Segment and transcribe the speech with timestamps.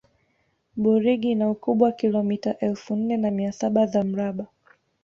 [0.81, 4.45] burigi ina ukubwa wa kilomita elfu nne na mia saba za mraba